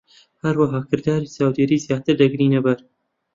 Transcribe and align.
هەروەها، 0.43 0.79
کرداری 0.89 1.31
چاودێری 1.35 1.83
زیاتر 1.85 2.15
دەگرینە 2.21 2.59
بەر. 2.65 2.79